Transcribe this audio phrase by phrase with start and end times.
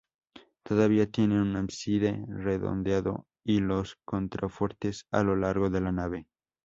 [0.63, 6.25] Todavía tiene un ábside redondeado, y los contrafuertes a lo largo de la nave.